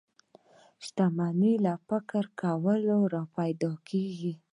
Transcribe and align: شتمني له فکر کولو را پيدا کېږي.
شتمني 0.85 1.53
له 1.65 1.73
فکر 1.87 2.23
کولو 2.39 2.99
را 3.13 3.23
پيدا 3.37 3.71
کېږي. 3.89 4.33